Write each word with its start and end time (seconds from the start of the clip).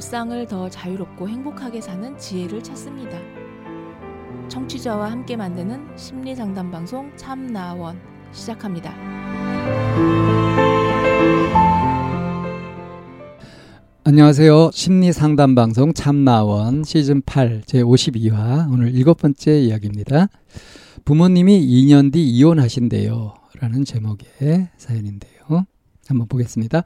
일상을 0.00 0.46
더 0.46 0.70
자유롭고 0.70 1.28
행복하게 1.28 1.82
사는 1.82 2.16
지혜를 2.16 2.62
찾습니다. 2.62 3.18
청취자와 4.48 5.10
함께 5.10 5.36
만드는 5.36 5.94
심리 5.94 6.34
상담 6.34 6.70
방송 6.70 7.14
참나원 7.18 8.00
시작합니다. 8.32 8.94
안녕하세요. 14.04 14.70
심리 14.72 15.12
상담 15.12 15.54
방송 15.54 15.92
참나원 15.92 16.82
시즌 16.82 17.20
8 17.20 17.64
제 17.66 17.82
52화 17.82 18.72
오늘 18.72 18.94
일곱 18.94 19.18
번째 19.18 19.60
이야기입니다. 19.60 20.28
부모님이 21.04 21.60
2년 21.60 22.10
뒤 22.10 22.26
이혼하신대요. 22.26 23.34
라는 23.60 23.84
제목의 23.84 24.70
사연인데요. 24.78 25.66
한번 26.08 26.26
보겠습니다. 26.26 26.84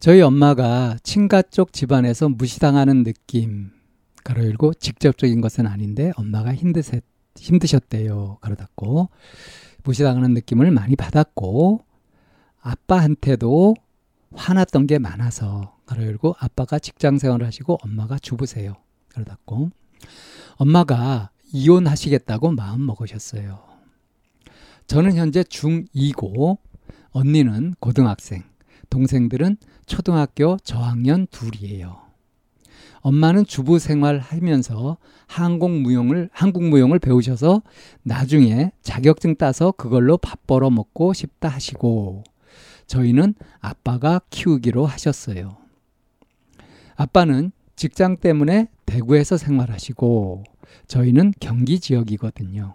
저희 0.00 0.20
엄마가 0.20 0.96
친가 1.02 1.42
쪽 1.42 1.72
집안에서 1.72 2.28
무시당하는 2.28 3.04
느낌, 3.04 3.70
가로 4.24 4.44
열고 4.44 4.74
직접적인 4.74 5.40
것은 5.40 5.66
아닌데 5.66 6.12
엄마가 6.16 6.54
힘드세, 6.54 7.00
힘드셨대요. 7.36 8.38
가로 8.40 8.56
닫고 8.56 9.08
무시당하는 9.84 10.34
느낌을 10.34 10.70
많이 10.70 10.96
받았고 10.96 11.80
아빠한테도 12.60 13.74
화났던 14.34 14.86
게 14.86 14.98
많아서 14.98 15.76
가로 15.86 16.04
열고 16.04 16.36
아빠가 16.38 16.78
직장 16.78 17.18
생활을 17.18 17.46
하시고 17.46 17.78
엄마가 17.82 18.18
주부세요. 18.18 18.76
가로 19.08 19.24
닫고 19.24 19.70
엄마가 20.56 21.30
이혼하시겠다고 21.52 22.52
마음 22.52 22.86
먹으셨어요. 22.86 23.60
저는 24.86 25.14
현재 25.14 25.42
중2고 25.42 26.58
언니는 27.10 27.74
고등학생, 27.78 28.42
동생들은 28.92 29.56
초등학교 29.86 30.58
저학년 30.62 31.26
둘이에요. 31.30 32.02
엄마는 33.00 33.46
주부 33.46 33.78
생활 33.78 34.18
하면서 34.18 34.98
한국 35.26 35.70
무용을 35.70 36.28
한국 36.30 36.62
무용을 36.64 36.98
배우셔서 36.98 37.62
나중에 38.02 38.70
자격증 38.82 39.36
따서 39.36 39.72
그걸로 39.72 40.18
밥 40.18 40.46
벌어 40.46 40.68
먹고 40.68 41.14
싶다 41.14 41.48
하시고 41.48 42.22
저희는 42.86 43.34
아빠가 43.60 44.20
키우기로 44.28 44.84
하셨어요. 44.84 45.56
아빠는 46.94 47.50
직장 47.74 48.18
때문에 48.18 48.68
대구에서 48.84 49.38
생활하시고 49.38 50.44
저희는 50.86 51.32
경기 51.40 51.80
지역이거든요. 51.80 52.74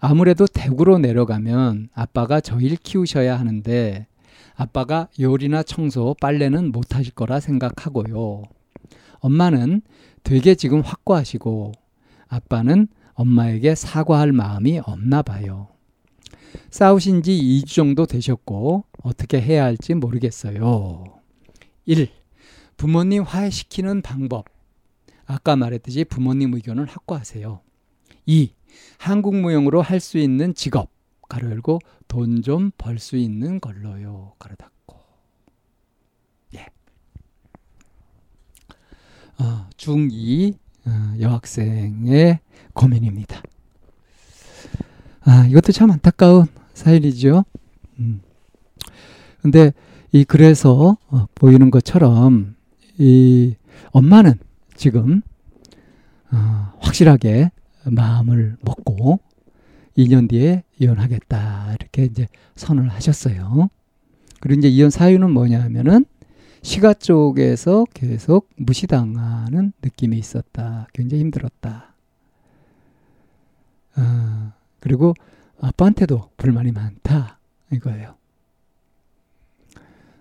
아무래도 0.00 0.46
대구로 0.48 0.98
내려가면 0.98 1.90
아빠가 1.94 2.40
저희를 2.40 2.76
키우셔야 2.76 3.38
하는데 3.38 4.08
아빠가 4.54 5.08
요리나 5.18 5.62
청소, 5.62 6.14
빨래는 6.20 6.72
못 6.72 6.94
하실 6.94 7.14
거라 7.14 7.40
생각하고요. 7.40 8.42
엄마는 9.20 9.82
되게 10.22 10.54
지금 10.54 10.80
확고하시고 10.80 11.72
아빠는 12.28 12.88
엄마에게 13.14 13.74
사과할 13.74 14.32
마음이 14.32 14.80
없나 14.84 15.22
봐요. 15.22 15.68
싸우신 16.70 17.22
지 17.22 17.32
2주 17.32 17.74
정도 17.74 18.06
되셨고 18.06 18.84
어떻게 19.02 19.40
해야 19.40 19.64
할지 19.64 19.94
모르겠어요. 19.94 21.04
1. 21.86 22.08
부모님 22.76 23.22
화해시키는 23.22 24.02
방법. 24.02 24.46
아까 25.24 25.56
말했듯이 25.56 26.04
부모님 26.04 26.54
의견을 26.54 26.86
확고하세요. 26.86 27.60
2. 28.26 28.52
한국 28.98 29.36
무용으로 29.36 29.82
할 29.82 30.00
수 30.00 30.18
있는 30.18 30.54
직업. 30.54 30.90
가로 31.32 31.48
열고 31.50 31.78
돈 32.08 32.42
좀 32.42 32.70
벌 32.76 32.98
수 32.98 33.16
있는 33.16 33.58
걸로요. 33.58 34.34
가로 34.38 34.54
닫고. 34.54 34.98
예. 36.56 36.66
어, 39.38 39.66
중2 39.78 40.54
어, 40.84 41.14
여학생의 41.20 42.38
고민입니다. 42.74 43.40
아, 45.22 45.46
이것도 45.48 45.72
참 45.72 45.90
안타까운 45.90 46.48
사연이죠. 46.74 47.46
음. 47.98 48.20
근데 49.40 49.72
이 50.12 50.24
그래서 50.24 50.98
어, 51.08 51.26
보이는 51.34 51.70
것처럼 51.70 52.56
이 52.98 53.54
엄마는 53.92 54.34
지금 54.76 55.22
어, 56.30 56.74
확실하게 56.80 57.50
마음을 57.86 58.58
먹고 58.60 59.18
2년 59.96 60.28
뒤에 60.28 60.64
이혼하겠다 60.78 61.74
이렇게 61.74 62.04
이제 62.04 62.28
선을 62.56 62.88
하셨어요. 62.88 63.68
그리고 64.40 64.58
이제 64.58 64.68
이혼 64.68 64.90
사유는 64.90 65.30
뭐냐면은 65.30 66.04
시가 66.62 66.94
쪽에서 66.94 67.84
계속 67.92 68.48
무시당하는 68.56 69.72
느낌이 69.82 70.16
있었다. 70.16 70.86
굉장히 70.92 71.22
힘들었다. 71.22 71.94
어, 73.96 74.52
그리고 74.80 75.14
아빠한테도 75.60 76.30
불만이 76.36 76.72
많다 76.72 77.38
이거예요. 77.72 78.14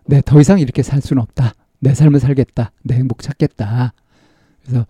네, 0.06 0.22
더 0.26 0.42
이상 0.42 0.60
이렇게 0.60 0.84
살 0.84 1.02
수는 1.02 1.22
없다. 1.22 1.54
내 1.80 1.94
삶을 1.94 2.20
살겠다. 2.20 2.72
내 2.84 2.96
행복 2.96 3.22
찾겠다. 3.22 3.94
그래서 4.62 4.86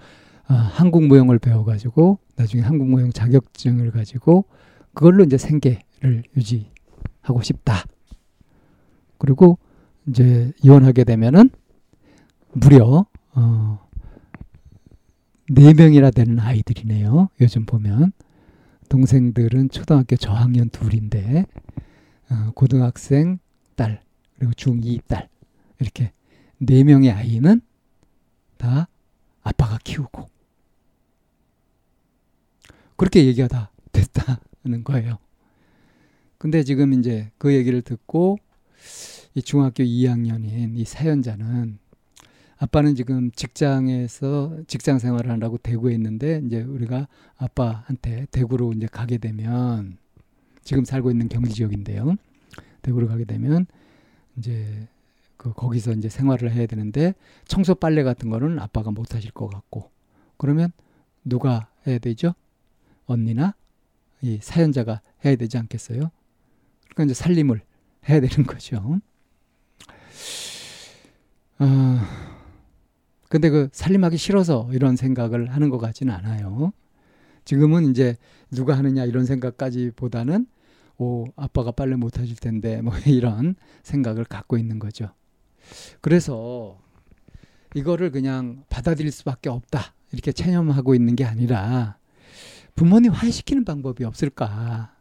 어, 0.49 0.53
한국 0.53 1.05
무용을 1.05 1.39
배워가지고 1.39 2.19
나중에 2.35 2.63
한국 2.63 2.89
무용 2.89 3.11
자격증을 3.11 3.91
가지고 3.91 4.45
그걸로 4.93 5.23
이제 5.23 5.37
생계를 5.37 6.23
유지하고 6.35 7.41
싶다. 7.41 7.85
그리고 9.17 9.57
이제 10.07 10.51
이혼하게 10.63 11.03
되면은 11.03 11.49
무려 12.53 13.05
어, 13.33 13.89
네 15.49 15.73
명이나 15.73 16.11
되는 16.11 16.39
아이들이네요. 16.39 17.29
요즘 17.39 17.65
보면 17.65 18.11
동생들은 18.89 19.69
초등학교 19.69 20.15
저학년 20.15 20.69
둘인데 20.69 21.45
어, 22.29 22.51
고등학생 22.55 23.39
딸 23.75 24.01
그리고 24.37 24.53
중2 24.53 25.01
딸 25.07 25.29
이렇게 25.79 26.11
네 26.57 26.83
명의 26.83 27.11
아이는 27.11 27.61
다 28.57 28.87
아빠가 29.43 29.77
키우고 29.83 30.29
그렇게 32.95 33.25
얘기가 33.25 33.47
다 33.47 33.71
됐다 33.91 34.39
는 34.63 34.83
거예요. 34.83 35.17
근데 36.37 36.63
지금 36.63 36.93
이제 36.93 37.31
그 37.37 37.53
얘기를 37.53 37.81
듣고 37.81 38.37
이 39.33 39.41
중학교 39.41 39.83
2학년인 39.83 40.77
이 40.77 40.85
사연자는 40.85 41.79
아빠는 42.57 42.93
지금 42.93 43.31
직장에서 43.31 44.57
직장 44.67 44.99
생활을 44.99 45.31
하라고 45.31 45.57
대구에 45.57 45.93
있는데 45.95 46.41
이제 46.45 46.61
우리가 46.61 47.07
아빠한테 47.37 48.27
대구로 48.29 48.73
이제 48.73 48.85
가게 48.85 49.17
되면 49.17 49.97
지금 50.63 50.85
살고 50.85 51.09
있는 51.09 51.27
경기 51.27 51.49
지역인데요. 51.51 52.15
대구로 52.83 53.07
가게 53.07 53.25
되면 53.25 53.65
이제 54.37 54.87
그 55.37 55.53
거기서 55.53 55.93
이제 55.93 56.07
생활을 56.07 56.51
해야 56.51 56.67
되는데 56.67 57.15
청소 57.47 57.73
빨래 57.73 58.03
같은 58.03 58.29
거는 58.29 58.59
아빠가 58.59 58.91
못 58.91 59.15
하실 59.15 59.31
것 59.31 59.47
같고 59.47 59.89
그러면 60.37 60.71
누가 61.25 61.67
해야 61.87 61.97
되죠? 61.97 62.35
언니나 63.07 63.55
이 64.21 64.39
사연자가 64.41 65.01
해야 65.25 65.35
되지 65.35 65.57
않겠어요? 65.57 66.11
그러니까 66.89 67.03
이제 67.05 67.13
살림을 67.13 67.61
해야 68.09 68.19
되는 68.19 68.45
거죠. 68.45 68.99
어, 71.59 71.99
근데 73.29 73.49
그 73.49 73.69
살림하기 73.71 74.17
싫어서 74.17 74.69
이런 74.73 74.95
생각을 74.95 75.51
하는 75.51 75.69
것 75.69 75.77
같지는 75.77 76.13
않아요. 76.13 76.73
지금은 77.45 77.89
이제 77.89 78.17
누가 78.51 78.77
하느냐 78.77 79.05
이런 79.05 79.25
생각까지 79.25 79.91
보다는 79.95 80.47
오, 80.97 81.25
아빠가 81.35 81.71
빨래 81.71 81.95
못 81.95 82.19
하실 82.19 82.35
텐데 82.35 82.81
뭐 82.83 82.93
이런 83.05 83.55
생각을 83.83 84.25
갖고 84.25 84.57
있는 84.57 84.79
거죠. 84.79 85.09
그래서 86.01 86.79
이거를 87.73 88.11
그냥 88.11 88.63
받아들일 88.69 89.11
수밖에 89.11 89.49
없다. 89.49 89.93
이렇게 90.11 90.31
체념하고 90.31 90.93
있는 90.93 91.15
게 91.15 91.23
아니라 91.23 91.97
부모님 92.75 93.11
화해시키는 93.11 93.65
방법이 93.65 94.03
없을까? 94.03 94.95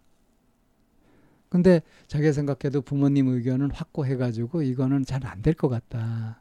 근데 1.49 1.83
자기가 2.07 2.33
생각해도 2.33 2.81
부모님 2.83 3.29
의견은 3.29 3.71
확고해가지고 3.73 4.63
이거는 4.63 5.05
잘 5.05 5.27
안 5.27 5.43
될 5.43 5.55
것 5.55 5.69
같다 5.69 6.41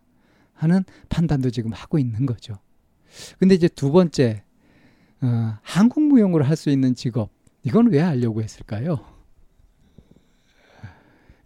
하는 0.53 0.83
판단도 1.09 1.49
지금 1.51 1.71
하고 1.73 1.97
있는 1.97 2.25
거죠. 2.25 2.59
근데 3.39 3.55
이제 3.55 3.67
두 3.67 3.91
번째, 3.91 4.43
어, 5.21 5.57
한국 5.63 6.03
무용으로 6.03 6.43
할수 6.45 6.69
있는 6.69 6.93
직업, 6.95 7.31
이건 7.63 7.87
왜 7.91 7.99
하려고 8.01 8.43
했을까요? 8.43 8.99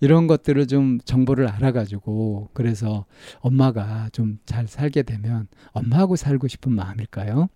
이런 0.01 0.27
것들을 0.27 0.67
좀 0.67 0.99
정보를 1.05 1.47
알아가지고 1.47 2.49
그래서 2.53 3.05
엄마가 3.39 4.09
좀 4.11 4.39
잘 4.45 4.67
살게 4.67 5.03
되면 5.03 5.47
엄마하고 5.71 6.17
살고 6.17 6.49
싶은 6.49 6.73
마음일까요? 6.73 7.47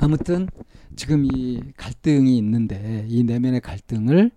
아무튼 0.00 0.48
지금 0.96 1.24
이 1.24 1.62
갈등이 1.76 2.36
있는데 2.38 3.06
이 3.08 3.22
내면의 3.22 3.60
갈등을 3.60 4.30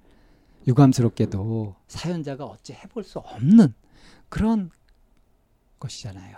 유감스럽게도 0.68 1.76
사연자가 1.88 2.46
어찌 2.46 2.74
해볼 2.74 3.04
수 3.04 3.20
없는 3.20 3.74
그런 4.30 4.70
것이잖아요. 5.80 6.38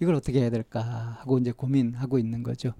이걸 0.00 0.14
어떻게 0.14 0.40
해야 0.40 0.50
될까 0.50 0.80
하고 1.20 1.38
이제 1.38 1.52
고민하고 1.52 2.18
있는 2.18 2.42
거죠. 2.42 2.72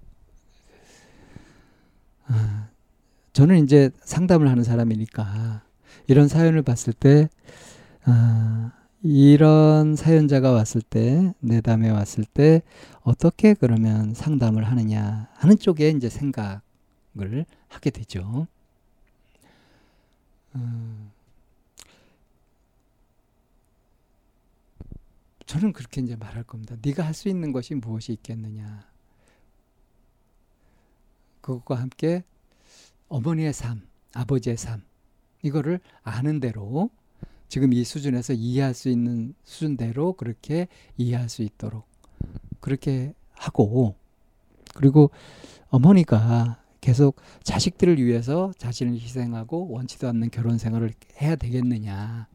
아, 2.27 2.69
저는 3.33 3.63
이제 3.63 3.91
상담을 4.03 4.49
하는 4.49 4.65
사람이니까 4.65 5.63
이런 6.07 6.29
사연을 6.29 6.63
봤을 6.63 6.93
때, 6.93 7.29
아, 8.05 8.73
이런 9.07 9.97
사연자가 9.97 10.51
왔을 10.53 10.81
때, 10.81 11.35
내담에 11.41 11.91
왔을 11.91 12.25
때, 12.25 12.63
어떻게 13.03 13.53
그러면 13.53 14.15
상담을 14.15 14.65
하느냐 14.65 15.29
하는 15.35 15.59
쪽에 15.59 15.91
이제 15.91 16.09
생각을 16.09 17.45
하게 17.69 17.91
되죠. 17.91 18.47
음, 20.55 21.11
저는 25.45 25.75
그렇게 25.75 26.01
이제 26.01 26.17
말할 26.17 26.45
겁니다. 26.45 26.75
네가 26.83 27.05
할 27.05 27.13
수 27.13 27.29
있는 27.29 27.53
것이 27.53 27.75
무엇이 27.75 28.13
있겠느냐. 28.15 28.89
그것과 31.43 31.75
함께 31.75 32.25
어머니의 33.09 33.53
삶, 33.53 33.87
아버지의 34.15 34.57
삶, 34.57 34.83
이거를 35.43 35.81
아는 36.03 36.41
대로 36.41 36.89
지금 37.55 37.73
이 37.73 37.85
수준에서 37.85 38.33
이해할 38.33 38.75
수 38.75 38.89
있는 38.89 39.33
수준대로 39.45 40.15
그렇게 40.15 40.67
이해할 40.97 41.29
수 41.29 41.43
있도록 41.43 41.87
그렇게 42.59 43.15
하고 43.33 43.95
그리고 44.75 45.13
어머니가 45.69 46.61
계속 46.81 47.15
자식들을 47.45 48.05
위해서 48.05 48.53
자신을 48.59 48.95
희생하고 48.95 49.69
원치도 49.71 50.09
않는 50.09 50.31
결혼 50.31 50.59
생활을 50.59 50.95
해야 51.23 51.37
되겠느냐 51.37 52.27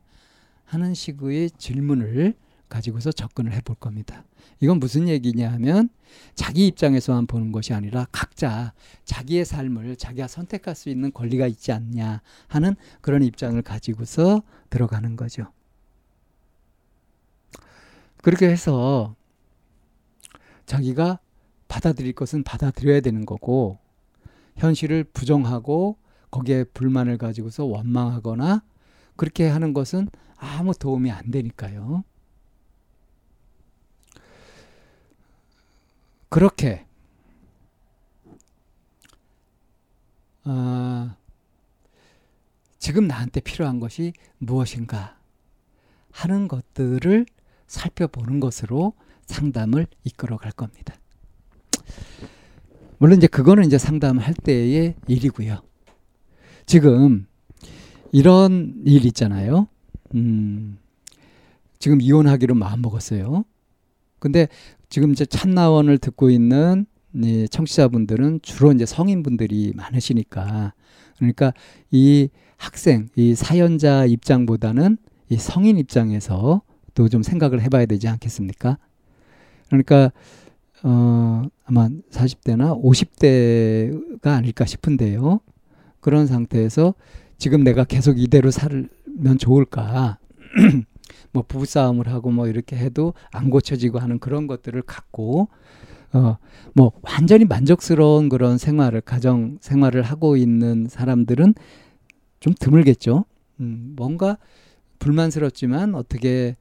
하는 0.63 0.93
식의 0.93 1.51
질문을 1.51 2.35
가지고서 2.69 3.11
접근을 3.11 3.51
해볼 3.53 3.75
겁니다. 3.75 4.23
이건 4.59 4.79
무슨 4.79 5.07
얘기냐 5.07 5.51
하면 5.53 5.89
자기 6.35 6.67
입장에서만 6.67 7.27
보는 7.27 7.51
것이 7.51 7.73
아니라 7.73 8.07
각자 8.11 8.73
자기의 9.05 9.45
삶을 9.45 9.95
자기가 9.95 10.27
선택할 10.27 10.75
수 10.75 10.89
있는 10.89 11.11
권리가 11.11 11.47
있지 11.47 11.71
않냐 11.71 12.21
하는 12.47 12.75
그런 13.01 13.23
입장을 13.23 13.59
가지고서 13.61 14.43
들어가는 14.69 15.15
거죠. 15.15 15.47
그렇게 18.21 18.49
해서 18.49 19.15
자기가 20.65 21.19
받아들일 21.67 22.13
것은 22.13 22.43
받아들여야 22.43 23.01
되는 23.01 23.25
거고 23.25 23.79
현실을 24.57 25.05
부정하고 25.05 25.97
거기에 26.31 26.65
불만을 26.65 27.17
가지고서 27.17 27.65
원망하거나 27.65 28.61
그렇게 29.15 29.47
하는 29.47 29.73
것은 29.73 30.09
아무 30.37 30.73
도움이 30.73 31.11
안 31.11 31.31
되니까요. 31.31 32.03
그렇게 36.29 36.85
어, 40.45 41.15
지금 42.77 43.07
나한테 43.07 43.41
필요한 43.41 43.79
것이 43.79 44.13
무엇인가 44.37 45.17
하는 46.11 46.47
것들을 46.47 47.25
살펴보는 47.67 48.39
것으로 48.39 48.93
상담을 49.25 49.85
이끌어 50.03 50.37
갈 50.37 50.51
겁니다. 50.51 50.95
물론 52.97 53.17
이제 53.17 53.27
그거는 53.27 53.65
이제 53.65 53.77
상담할 53.77 54.33
때의 54.33 54.95
일이고요. 55.07 55.61
지금 56.65 57.27
이런 58.11 58.81
일 58.85 59.05
있잖아요. 59.05 59.67
음, 60.15 60.79
지금 61.77 62.01
이혼하기로 62.01 62.55
마음 62.55 62.81
먹었어요. 62.81 63.45
근데 64.19 64.47
지금 64.89 65.11
이제 65.11 65.25
참나원을 65.25 65.97
듣고 65.97 66.29
있는 66.29 66.85
이 67.13 67.47
청취자분들은 67.49 68.39
주로 68.41 68.71
이제 68.71 68.85
성인분들이 68.85 69.73
많으시니까 69.75 70.73
그러니까 71.17 71.53
이 71.91 72.29
학생, 72.57 73.07
이 73.15 73.35
사연자 73.35 74.05
입장보다는 74.05 74.97
이 75.29 75.37
성인 75.37 75.77
입장에서 75.77 76.61
또 76.93 77.07
좀 77.07 77.23
생각을 77.23 77.61
해봐야 77.61 77.85
되지 77.85 78.09
않겠습니까? 78.09 78.77
그러니까 79.67 80.11
어 80.83 81.43
아마 81.63 81.87
40대나 82.11 82.81
50대가 82.83 84.27
아닐까 84.27 84.65
싶은데요. 84.65 85.39
그런 86.01 86.27
상태에서 86.27 86.93
지금 87.37 87.63
내가 87.63 87.85
계속 87.85 88.19
이대로 88.19 88.51
살면 88.51 89.37
좋을까? 89.39 90.17
뭐 91.31 91.43
부부싸움을 91.47 92.07
하고 92.07 92.31
뭐 92.31 92.47
이렇게 92.47 92.75
해도 92.75 93.13
안 93.31 93.49
고쳐지고 93.49 93.99
하는 93.99 94.19
그런 94.19 94.47
것들을 94.47 94.81
갖고 94.83 95.49
어 96.13 96.37
뭐 96.73 96.91
완전히 97.01 97.45
만족스러운 97.45 98.29
그런 98.29 98.57
생활을 98.57 99.01
가정 99.01 99.57
생활을 99.61 100.01
하고 100.01 100.37
있는 100.37 100.87
사람들은 100.87 101.55
좀 102.39 102.53
드물겠죠. 102.59 103.25
음, 103.59 103.93
뭔가 103.95 104.37
불만스럽지만 104.99 105.95
어떻게 105.95 106.55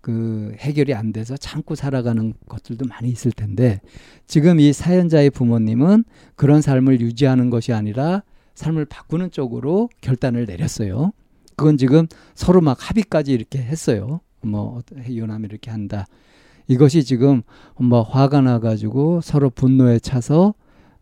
그 0.00 0.54
해결이 0.58 0.94
안 0.94 1.12
돼서 1.12 1.36
참고 1.36 1.74
살아가는 1.74 2.32
것들도 2.48 2.86
많이 2.86 3.08
있을 3.08 3.32
텐데 3.32 3.80
지금 4.26 4.60
이 4.60 4.72
사연자의 4.72 5.30
부모님은 5.30 6.04
그런 6.36 6.60
삶을 6.60 7.00
유지하는 7.00 7.50
것이 7.50 7.72
아니라 7.72 8.22
삶을 8.54 8.84
바꾸는 8.84 9.32
쪽으로 9.32 9.88
결단을 10.00 10.46
내렸어요. 10.46 11.12
그건 11.56 11.76
지금 11.78 12.06
서로 12.34 12.60
막 12.60 12.76
합의까지 12.78 13.32
이렇게 13.32 13.58
했어요. 13.58 14.20
뭐 14.42 14.82
이혼하면 15.08 15.50
이렇게 15.50 15.70
한다. 15.70 16.06
이것이 16.68 17.04
지금 17.04 17.42
뭐 17.78 18.02
화가 18.02 18.40
나가지고 18.40 19.20
서로 19.22 19.50
분노에 19.50 19.98
차서 19.98 20.54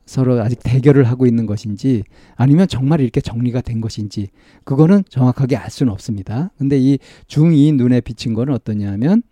서로 0.06 0.40
아직 0.42 0.60
대결을 0.62 1.04
하고 1.04 1.26
있는 1.26 1.46
것인지 1.46 2.04
아니면 2.36 2.68
정말 2.68 3.00
이렇게 3.00 3.20
정리가 3.20 3.62
된 3.62 3.80
것인지 3.80 4.28
그거는 4.64 5.02
정확하게 5.08 5.56
알 5.56 5.70
수는 5.70 5.92
없습니다. 5.92 6.50
근데 6.58 6.78
이 6.78 6.98
중2 7.26 7.76
눈에 7.76 8.00
비친 8.00 8.34
거는 8.34 8.52
어떠냐면 8.54 9.22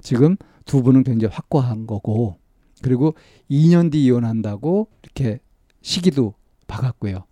지금 0.00 0.36
두 0.64 0.82
분은 0.82 1.04
굉장히 1.04 1.32
확고한 1.32 1.86
거고 1.86 2.36
그리고 2.82 3.14
2년 3.50 3.92
뒤 3.92 4.04
이혼한다고 4.04 4.88
이렇게 5.02 5.38
시기도 5.82 6.34
박았고요. 6.66 7.24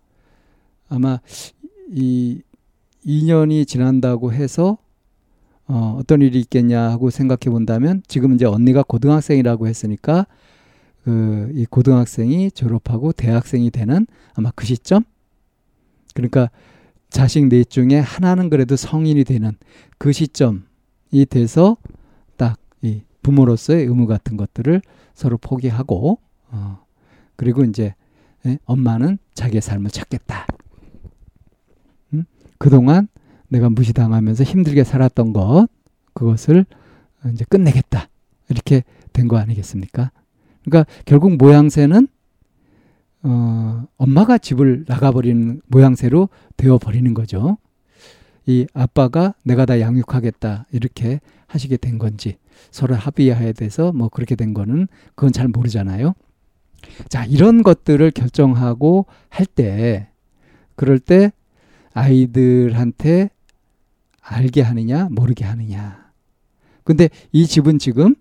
아마 0.89 1.19
이 1.89 2.41
2년이 3.07 3.67
지난다고 3.67 4.33
해서 4.33 4.77
어, 5.67 5.97
어떤 5.99 6.21
일이 6.21 6.39
있겠냐 6.39 6.89
하고 6.91 7.09
생각해 7.09 7.49
본다면 7.51 8.03
지금 8.07 8.35
이제 8.35 8.45
언니가 8.45 8.83
고등학생이라고 8.83 9.67
했으니까 9.67 10.27
그 11.03 11.51
이 11.53 11.65
고등학생이 11.65 12.51
졸업하고 12.51 13.13
대학생이 13.13 13.71
되는 13.71 14.05
아마 14.33 14.51
그 14.55 14.65
시점 14.65 15.03
그러니까 16.13 16.49
자식 17.09 17.47
넷 17.47 17.69
중에 17.69 17.99
하나는 17.99 18.49
그래도 18.49 18.75
성인이 18.75 19.23
되는 19.23 19.53
그 19.97 20.11
시점이 20.11 21.25
돼서 21.29 21.77
딱 22.35 22.57
이 22.81 23.01
부모로서의 23.23 23.85
의무 23.85 24.07
같은 24.07 24.37
것들을 24.37 24.81
서로 25.13 25.37
포기하고 25.37 26.19
어, 26.49 26.79
그리고 27.35 27.63
이제 27.63 27.95
예, 28.45 28.59
엄마는 28.65 29.17
자기의 29.33 29.61
삶을 29.61 29.89
찾겠다. 29.91 30.47
그동안 32.57 33.07
내가 33.49 33.69
무시당하면서 33.69 34.43
힘들게 34.43 34.83
살았던 34.83 35.33
것, 35.33 35.67
그것을 36.13 36.65
이제 37.33 37.45
끝내겠다. 37.49 38.09
이렇게 38.49 38.83
된 39.13 39.27
거 39.27 39.37
아니겠습니까? 39.37 40.11
그러니까 40.63 40.91
결국 41.05 41.37
모양새는 41.37 42.07
어, 43.23 43.85
엄마가 43.97 44.37
집을 44.37 44.85
나가버리는 44.87 45.61
모양새로 45.67 46.29
되어버리는 46.55 47.13
거죠. 47.13 47.57
이 48.45 48.65
아빠가 48.73 49.33
내가 49.43 49.65
다 49.65 49.79
양육하겠다 49.81 50.67
이렇게 50.71 51.19
하시게 51.47 51.77
된 51.77 51.97
건지 51.97 52.37
서로 52.71 52.95
합의해야 52.95 53.51
돼서 53.53 53.91
뭐 53.91 54.07
그렇게 54.09 54.35
된 54.35 54.53
거는 54.53 54.87
그건 55.15 55.33
잘 55.33 55.47
모르잖아요. 55.47 56.13
자 57.09 57.25
이런 57.25 57.63
것들을 57.63 58.11
결정하고 58.11 59.05
할 59.29 59.45
때 59.47 60.09
그럴 60.75 60.99
때 60.99 61.31
아이들한테 61.97 63.29
알게 64.21 64.61
하느냐, 64.61 65.07
모르게 65.09 65.45
하느냐. 65.45 66.11
근데 66.83 67.09
이 67.31 67.47
집은 67.47 67.79
지금 67.79 68.15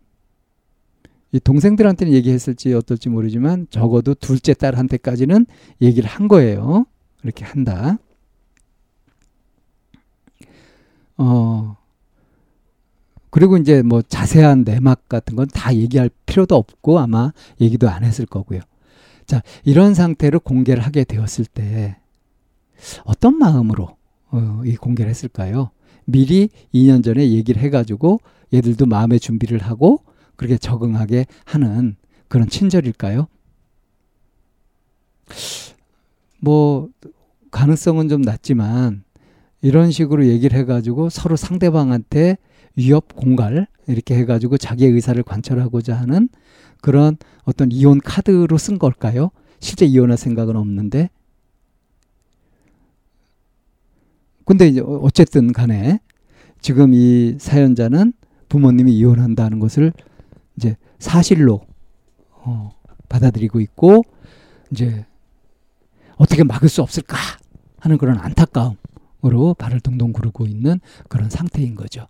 이 1.33 1.41
동생들한테는 1.41 2.13
얘기했을지 2.15 2.73
어떨지 2.73 3.09
모르지만 3.09 3.67
적어도 3.71 4.15
둘째 4.15 4.55
딸한테까지는 4.55 5.47
얘기를 5.83 6.09
한 6.09 6.27
거예요. 6.29 6.87
이렇게 7.23 7.45
한다. 7.45 7.99
어, 11.19 11.77
그리고 13.31 13.57
이제 13.59 13.83
뭐 13.83 14.01
자세한 14.01 14.65
내막 14.65 15.09
같은 15.09 15.37
건 15.37 15.47
다 15.53 15.75
얘기할 15.75 16.11
필요도 16.27 16.55
없고 16.57 16.99
아마 16.99 17.33
얘기도 17.61 17.91
안 17.91 18.05
했을 18.05 18.25
거고요. 18.25 18.61
자, 19.27 19.43
이런 19.65 19.93
상태로 19.95 20.41
공개를 20.41 20.83
하게 20.83 21.05
되었을 21.05 21.45
때 21.47 21.97
어떤 23.05 23.39
마음으로 23.39 23.97
어, 24.31 24.63
이 24.65 24.77
공개를 24.77 25.11
했을까요? 25.11 25.71
미리 26.05 26.49
2년 26.75 27.03
전에 27.03 27.31
얘기를 27.31 27.61
해가지고 27.63 28.21
얘들도 28.55 28.87
마음의 28.87 29.21
준비를 29.21 29.59
하고 29.59 30.03
그렇게 30.37 30.57
적응하게 30.57 31.27
하는 31.45 31.97
그런 32.29 32.49
친절일까요? 32.49 33.29
뭐 36.41 36.89
가능성은 37.51 38.09
좀 38.09 38.23
낮지만 38.23 39.05
이런 39.63 39.91
식으로 39.91 40.27
얘기를 40.27 40.57
해가지고 40.59 41.09
서로 41.09 41.37
상대방한테 41.37 42.37
위협 42.77 43.17
공갈 43.17 43.67
이렇게 43.89 44.15
해가지고 44.17 44.59
자기의 44.59 44.93
의사를 44.93 45.21
관철하고자 45.23 45.95
하는 45.97 46.29
그런 46.81 47.17
어떤 47.45 47.73
이혼 47.73 48.01
카드로 48.01 48.59
쓴 48.59 48.79
걸까요? 48.79 49.31
실제 49.61 49.87
이혼할 49.87 50.19
생각은 50.19 50.57
없는데. 50.57 51.11
근데 54.47 54.69
이제 54.69 54.81
어쨌든 54.81 55.53
간에 55.53 56.01
지금 56.61 56.95
이 56.95 57.37
사연자는 57.39 58.13
부모님이 58.49 58.97
이혼한다는 58.97 59.59
것을 59.59 59.93
이제 60.57 60.77
사실로 61.01 61.67
어, 62.31 62.71
받아들이고 63.09 63.61
있고 63.61 64.05
이제 64.71 65.05
어떻게 66.17 66.45
막을 66.45 66.69
수 66.69 66.81
없을까 66.81 67.17
하는 67.81 67.99
그런 67.99 68.19
안타까움으로 68.19 69.55
발을 69.59 69.81
동동 69.81 70.13
구르고 70.13 70.47
있는 70.47 70.81
그런 71.09 71.29
상태인 71.29 71.75
거죠. 71.75 72.07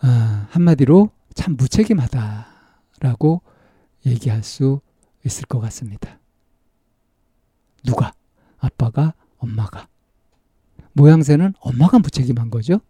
아, 0.00 0.48
한마디로 0.50 1.10
참 1.34 1.56
무책임하다라고 1.56 3.40
얘기할 4.04 4.42
수 4.42 4.80
있을 5.24 5.46
것 5.46 5.60
같습니다. 5.60 6.18
누가? 7.84 8.12
아빠가, 8.58 9.14
엄마가. 9.38 9.91
모양새는 10.94 11.54
엄마가 11.60 11.98
무책임한 11.98 12.50
거죠. 12.50 12.80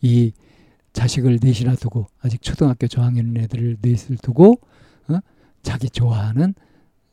이 0.00 0.32
자식을 0.92 1.38
넷이나 1.42 1.74
두고 1.74 2.06
아직 2.20 2.42
초등학교 2.42 2.86
저학년 2.86 3.36
애들을 3.36 3.78
넷을 3.80 4.16
두고 4.18 4.60
어? 5.08 5.18
자기 5.62 5.88
좋아하는 5.88 6.54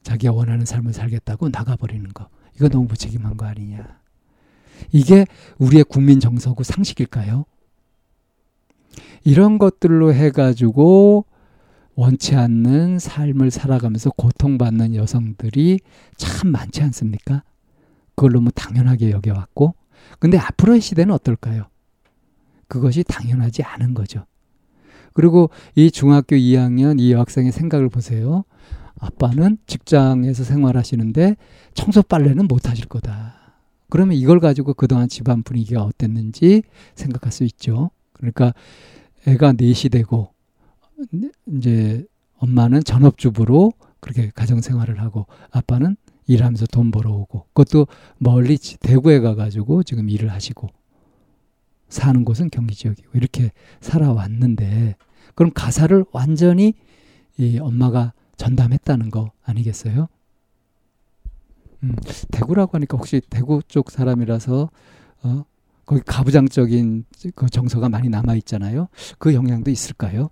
자기가 0.03 0.33
원하는 0.33 0.65
삶을 0.65 0.93
살겠다고 0.93 1.49
나가버리는 1.49 2.07
거. 2.13 2.29
이거 2.55 2.67
너무 2.67 2.85
무책임한 2.85 3.37
거 3.37 3.45
아니냐. 3.45 3.99
이게 4.91 5.25
우리의 5.57 5.83
국민 5.83 6.19
정서고 6.19 6.63
상식일까요? 6.63 7.45
이런 9.23 9.57
것들로 9.57 10.13
해가지고 10.13 11.25
원치 11.95 12.35
않는 12.35 12.97
삶을 12.97 13.51
살아가면서 13.51 14.11
고통받는 14.11 14.95
여성들이 14.95 15.79
참 16.15 16.51
많지 16.51 16.81
않습니까? 16.83 17.43
그걸 18.15 18.31
너무 18.31 18.51
당연하게 18.51 19.11
여겨왔고, 19.11 19.75
근데 20.19 20.37
앞으로의 20.37 20.81
시대는 20.81 21.13
어떨까요? 21.13 21.67
그것이 22.67 23.03
당연하지 23.03 23.63
않은 23.63 23.93
거죠. 23.93 24.25
그리고 25.13 25.49
이 25.75 25.91
중학교 25.91 26.35
2학년 26.35 26.99
이 26.99 27.11
여학생의 27.11 27.51
생각을 27.51 27.89
보세요. 27.89 28.43
아빠는 28.99 29.57
직장에서 29.65 30.43
생활하시는데 30.43 31.35
청소 31.73 32.01
빨래는 32.03 32.47
못 32.47 32.69
하실 32.69 32.85
거다. 32.85 33.35
그러면 33.89 34.15
이걸 34.15 34.39
가지고 34.39 34.73
그동안 34.73 35.07
집안 35.07 35.41
분위기가 35.41 35.81
어땠는지 35.83 36.63
생각할 36.95 37.31
수 37.31 37.43
있죠. 37.45 37.89
그러니까 38.13 38.53
애가 39.25 39.53
넷이 39.53 39.89
되고 39.89 40.33
이제 41.47 42.05
엄마는 42.37 42.83
전업주부로 42.83 43.73
그렇게 43.99 44.31
가정 44.33 44.61
생활을 44.61 45.01
하고 45.01 45.25
아빠는 45.51 45.97
일하면서 46.29 46.67
돈 46.67 46.91
벌어오고 46.91 47.47
그것도 47.53 47.87
멀리 48.17 48.57
대구에 48.57 49.19
가가지고 49.19 49.83
지금 49.83 50.09
일을 50.09 50.31
하시고 50.31 50.69
사는 51.89 52.23
곳은 52.23 52.49
경기 52.51 52.75
지역이고 52.75 53.09
이렇게 53.15 53.51
살아왔는데 53.81 54.95
그럼 55.33 55.51
가사를 55.53 56.05
완전히 56.11 56.75
이 57.37 57.57
엄마가 57.57 58.13
전담했다는 58.37 59.09
거 59.09 59.31
아니겠어요? 59.43 60.07
음, 61.83 61.95
대구라고 62.31 62.75
하니까 62.75 62.97
혹시 62.97 63.21
대구 63.29 63.61
쪽 63.67 63.89
사람이라서 63.89 64.69
어, 65.23 65.43
거기 65.85 66.01
가부장적인 66.05 67.05
그 67.33 67.49
정서가 67.49 67.89
많이 67.89 68.09
남아 68.09 68.35
있잖아요. 68.35 68.87
그 69.17 69.33
영향도 69.33 69.71
있을까요? 69.71 70.29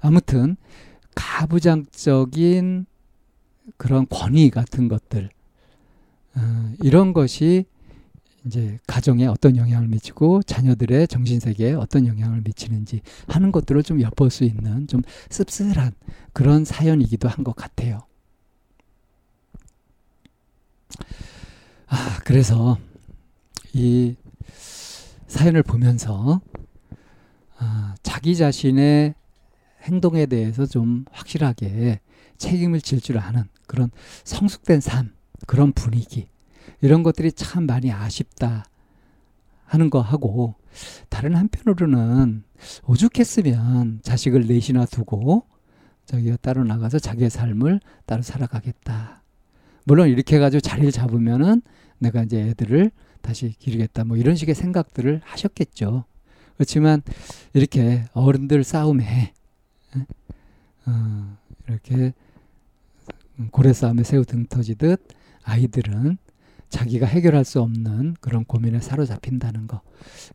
아무튼 0.00 0.56
가부장적인 1.14 2.86
그런 3.76 4.06
권위 4.08 4.50
같은 4.50 4.88
것들 4.88 5.30
어, 6.36 6.72
이런 6.82 7.12
것이 7.12 7.64
이제 8.46 8.78
가정에 8.86 9.26
어떤 9.26 9.56
영향을 9.56 9.88
미치고 9.88 10.42
자녀들의 10.42 11.08
정신 11.08 11.40
세계에 11.40 11.72
어떤 11.72 12.06
영향을 12.06 12.42
미치는지 12.44 13.00
하는 13.26 13.52
것들을 13.52 13.82
좀 13.82 14.00
엿볼 14.02 14.30
수 14.30 14.44
있는 14.44 14.86
좀 14.86 15.00
씁쓸한 15.30 15.92
그런 16.34 16.64
사연이기도 16.64 17.28
한 17.28 17.42
것 17.44 17.56
같아요. 17.56 18.02
아, 21.86 22.18
그래서 22.24 22.78
이 23.72 24.16
사연을 25.26 25.62
보면서 25.62 26.40
아, 27.58 27.94
자기 28.02 28.36
자신의 28.36 29.14
행동에 29.82 30.26
대해서 30.26 30.66
좀 30.66 31.04
확실하게 31.12 32.00
책임을 32.38 32.80
질 32.80 33.00
줄 33.00 33.18
아는 33.18 33.44
그런 33.66 33.90
성숙된 34.24 34.80
삶, 34.80 35.12
그런 35.46 35.72
분위기, 35.72 36.28
이런 36.80 37.02
것들이 37.02 37.32
참 37.32 37.66
많이 37.66 37.92
아쉽다 37.92 38.64
하는 39.64 39.90
거 39.90 40.00
하고, 40.00 40.54
다른 41.08 41.36
한편으로는 41.36 42.44
오죽했으면 42.86 44.00
자식을 44.02 44.46
넷이나 44.46 44.86
두고 44.86 45.46
자기가 46.06 46.36
따로 46.40 46.64
나가서 46.64 46.98
자기의 46.98 47.30
삶을 47.30 47.80
따로 48.06 48.22
살아가겠다. 48.22 49.22
물론 49.84 50.08
이렇게 50.08 50.36
해가지고 50.36 50.60
자리를 50.60 50.90
잡으면은 50.92 51.62
내가 51.98 52.22
이제 52.22 52.40
애들을 52.40 52.90
다시 53.20 53.54
기르겠다. 53.58 54.04
뭐 54.04 54.16
이런 54.16 54.36
식의 54.36 54.54
생각들을 54.54 55.20
하셨겠죠. 55.24 56.04
그렇지만 56.56 57.02
이렇게 57.52 58.04
어른들 58.12 58.64
싸움에 58.64 59.32
어, 60.86 61.36
이렇게 61.68 62.12
고래 63.50 63.72
싸움에 63.72 64.02
새우 64.04 64.24
등 64.24 64.46
터지듯 64.46 65.08
아이들은 65.42 66.18
자기가 66.68 67.06
해결할 67.06 67.44
수 67.44 67.60
없는 67.60 68.16
그런 68.20 68.44
고민에 68.44 68.80
사로잡힌다는 68.80 69.66
거 69.66 69.80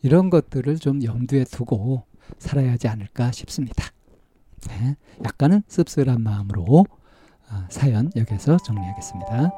이런 0.02 0.30
것들을 0.30 0.78
좀 0.80 1.04
염두에 1.04 1.44
두고 1.44 2.04
살아야 2.38 2.72
하지 2.72 2.88
않을까 2.88 3.32
싶습니다. 3.32 3.86
네, 4.68 4.96
약간은 5.24 5.64
씁쓸한 5.68 6.22
마음으로 6.22 6.86
어, 7.52 7.66
사연 7.70 8.12
여기서 8.16 8.58
정리하겠습니다. 8.58 9.52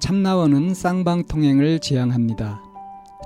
참나원은 0.00 0.74
쌍방통행을 0.74 1.80
지향합니다. 1.80 2.65